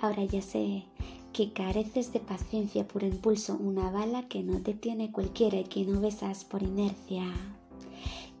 Ahora 0.00 0.24
ya 0.24 0.42
sé 0.42 0.84
que 1.32 1.52
careces 1.52 2.12
de 2.12 2.20
paciencia 2.20 2.86
por 2.86 3.02
impulso, 3.02 3.56
una 3.56 3.90
bala 3.90 4.28
que 4.28 4.42
no 4.42 4.60
detiene 4.60 5.10
cualquiera 5.10 5.58
y 5.58 5.64
que 5.64 5.84
no 5.84 6.00
besas 6.00 6.44
por 6.44 6.62
inercia. 6.62 7.24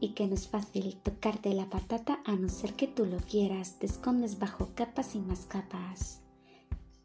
Y 0.00 0.10
que 0.10 0.28
no 0.28 0.34
es 0.34 0.48
fácil 0.48 0.96
tocarte 1.02 1.52
la 1.54 1.68
patata 1.68 2.20
a 2.24 2.36
no 2.36 2.48
ser 2.48 2.74
que 2.74 2.86
tú 2.86 3.04
lo 3.06 3.18
quieras, 3.18 3.78
te 3.80 3.86
escondes 3.86 4.38
bajo 4.38 4.70
capas 4.74 5.16
y 5.16 5.18
más 5.18 5.46
capas 5.46 6.20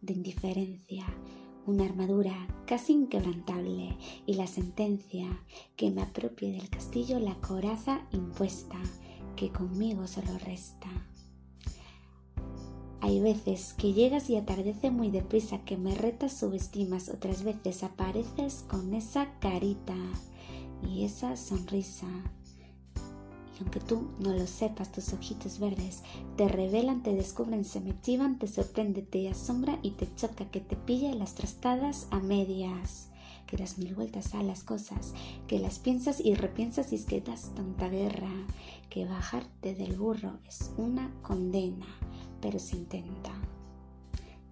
de 0.01 0.13
indiferencia, 0.13 1.05
una 1.65 1.85
armadura 1.85 2.35
casi 2.67 2.93
inquebrantable 2.93 3.97
y 4.25 4.33
la 4.35 4.45
sentencia 4.45 5.27
que 5.75 5.89
me 5.89 6.01
apropie 6.01 6.51
del 6.51 6.69
castillo 6.69 7.19
la 7.19 7.35
coraza 7.35 8.05
impuesta 8.11 8.77
que 9.35 9.49
conmigo 9.49 10.05
solo 10.07 10.37
resta. 10.45 10.89
Hay 13.03 13.19
veces 13.19 13.73
que 13.73 13.91
llegas 13.91 14.29
y 14.29 14.37
atardece 14.37 14.89
muy 14.89 15.11
deprisa, 15.11 15.57
que 15.65 15.75
me 15.75 15.93
retas, 15.93 16.31
subestimas, 16.31 17.09
otras 17.09 17.43
veces 17.43 17.83
apareces 17.83 18.63
con 18.69 18.93
esa 18.93 19.27
carita 19.41 19.97
y 20.87 21.03
esa 21.03 21.35
sonrisa. 21.35 22.07
Y 22.95 23.61
aunque 23.61 23.81
tú 23.81 24.07
no 24.19 24.31
lo 24.31 24.47
sepas, 24.47 24.93
tus 24.93 25.11
ojitos 25.11 25.59
verdes 25.59 26.01
te 26.37 26.47
revelan, 26.47 27.03
te 27.03 27.13
descubren, 27.13 27.65
se 27.65 27.81
me 27.81 27.99
chivan, 27.99 28.39
te 28.39 28.47
sorprende, 28.47 29.01
te 29.01 29.27
asombra 29.27 29.79
y 29.81 29.91
te 29.91 30.07
choca 30.15 30.49
que 30.49 30.61
te 30.61 30.77
pille 30.77 31.13
las 31.13 31.35
trastadas 31.35 32.07
a 32.09 32.21
medias. 32.21 33.09
Que 33.47 33.57
das 33.57 33.77
mil 33.77 33.95
vueltas 33.95 34.33
a 34.33 34.43
las 34.43 34.63
cosas, 34.63 35.13
que 35.47 35.59
las 35.59 35.77
piensas 35.77 36.21
y 36.21 36.35
repiensas 36.35 36.93
y 36.93 36.95
es 36.95 37.03
que 37.03 37.19
das 37.19 37.53
tanta 37.53 37.89
guerra, 37.89 38.31
que 38.89 39.03
bajarte 39.05 39.75
del 39.75 39.97
burro 39.97 40.39
es 40.47 40.71
una 40.77 41.13
condena 41.21 42.02
pero 42.43 42.59
se 42.59 42.75
intenta. 42.75 43.31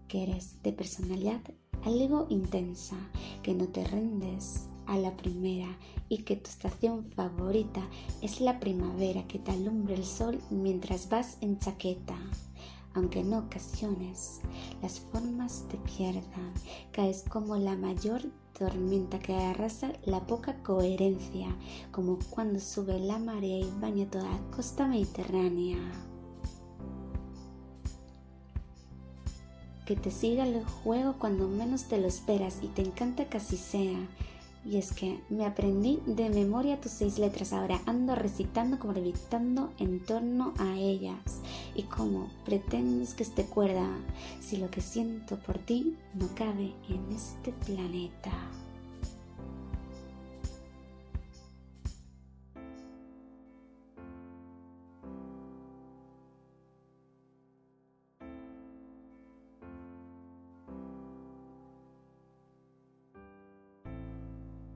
Que 0.07 0.23
eres 0.23 0.63
de 0.63 0.71
personalidad 0.71 1.41
algo 1.83 2.25
intensa, 2.29 2.95
que 3.43 3.53
no 3.53 3.67
te 3.67 3.83
rendes 3.83 4.69
a 4.85 4.97
la 4.97 5.15
primera 5.17 5.77
y 6.09 6.19
que 6.19 6.37
tu 6.37 6.49
estación 6.49 7.11
favorita 7.11 7.81
es 8.21 8.39
la 8.39 8.59
primavera 8.59 9.27
que 9.27 9.39
te 9.39 9.51
alumbra 9.51 9.95
el 9.95 10.05
sol 10.05 10.39
mientras 10.49 11.09
vas 11.09 11.37
en 11.41 11.59
chaqueta. 11.59 12.17
Aunque 12.93 13.21
en 13.21 13.33
ocasiones 13.33 14.41
las 14.81 14.99
formas 14.99 15.65
te 15.69 15.77
pierdan, 15.77 16.53
caes 16.91 17.23
como 17.29 17.57
la 17.57 17.75
mayor 17.75 18.21
tormenta 18.57 19.19
que 19.19 19.33
arrasa 19.33 19.93
la 20.05 20.25
poca 20.27 20.61
coherencia, 20.61 21.55
como 21.91 22.19
cuando 22.29 22.59
sube 22.59 22.99
la 22.99 23.17
marea 23.17 23.59
y 23.59 23.71
baña 23.79 24.09
toda 24.09 24.29
la 24.29 24.51
costa 24.51 24.87
mediterránea. 24.87 26.10
Que 29.85 29.95
te 29.95 30.11
siga 30.11 30.45
el 30.45 30.63
juego 30.63 31.15
cuando 31.19 31.47
menos 31.47 31.85
te 31.85 31.99
lo 31.99 32.07
esperas 32.07 32.59
y 32.61 32.67
te 32.67 32.81
encanta 32.81 33.25
que 33.25 33.37
así 33.37 33.57
sea. 33.57 33.99
Y 34.63 34.77
es 34.77 34.91
que 34.91 35.19
me 35.29 35.45
aprendí 35.45 35.99
de 36.05 36.29
memoria 36.29 36.79
tus 36.79 36.91
seis 36.91 37.17
letras, 37.17 37.51
ahora 37.51 37.81
ando 37.87 38.13
recitando 38.13 38.77
como 38.77 38.93
levitando 38.93 39.71
en 39.79 40.05
torno 40.05 40.53
a 40.59 40.77
ellas. 40.77 41.41
¿Y 41.73 41.83
cómo 41.83 42.29
pretendes 42.45 43.15
que 43.15 43.23
esté 43.23 43.45
cuerda 43.45 43.87
si 44.39 44.57
lo 44.57 44.69
que 44.69 44.81
siento 44.81 45.39
por 45.39 45.57
ti 45.57 45.97
no 46.13 46.27
cabe 46.35 46.73
en 46.89 47.11
este 47.11 47.51
planeta? 47.65 48.31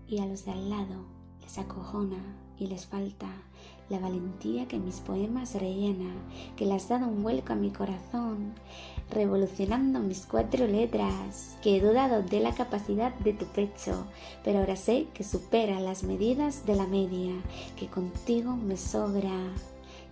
Y 0.07 0.19
a 0.19 0.25
los 0.25 0.45
de 0.45 0.51
al 0.51 0.69
lado 0.69 1.05
les 1.41 1.57
acojona 1.57 2.17
y 2.57 2.67
les 2.67 2.85
falta 2.85 3.27
la 3.89 3.99
valentía 3.99 4.67
que 4.67 4.79
mis 4.79 4.99
poemas 4.99 5.53
rellena, 5.53 6.11
que 6.55 6.65
le 6.65 6.73
has 6.73 6.89
dado 6.89 7.07
un 7.07 7.21
vuelco 7.21 7.53
a 7.53 7.55
mi 7.55 7.69
corazón, 7.69 8.53
revolucionando 9.11 9.99
mis 9.99 10.25
cuatro 10.25 10.65
letras, 10.65 11.55
que 11.61 11.77
he 11.77 11.81
dudado 11.81 12.23
de 12.23 12.39
la 12.39 12.53
capacidad 12.53 13.13
de 13.19 13.33
tu 13.33 13.45
pecho, 13.45 14.05
pero 14.43 14.59
ahora 14.59 14.75
sé 14.75 15.07
que 15.13 15.23
supera 15.23 15.79
las 15.79 16.03
medidas 16.03 16.65
de 16.65 16.75
la 16.75 16.87
media, 16.87 17.33
que 17.77 17.87
contigo 17.87 18.55
me 18.55 18.77
sobra 18.77 19.53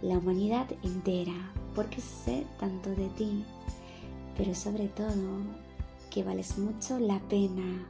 la 0.04 0.18
humanidad 0.20 0.68
entera, 0.84 1.52
porque 1.74 2.00
sé 2.02 2.46
tanto 2.60 2.92
de 2.92 3.08
ti, 3.10 3.44
pero 4.38 4.54
sobre 4.54 4.88
todo 4.88 5.08
que 6.12 6.24
vales 6.24 6.60
mucho 6.60 7.00
la 7.00 7.20
pena 7.22 7.88